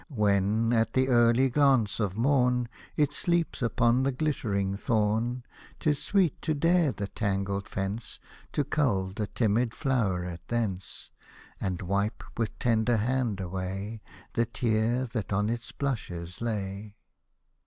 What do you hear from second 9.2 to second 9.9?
timid